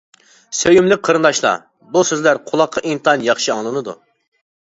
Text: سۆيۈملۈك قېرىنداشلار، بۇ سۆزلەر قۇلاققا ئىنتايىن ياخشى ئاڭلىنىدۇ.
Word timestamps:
سۆيۈملۈك 0.59 1.01
قېرىنداشلار، 1.09 1.59
بۇ 1.97 2.03
سۆزلەر 2.11 2.41
قۇلاققا 2.49 2.83
ئىنتايىن 2.93 3.27
ياخشى 3.27 3.53
ئاڭلىنىدۇ. 3.57 3.95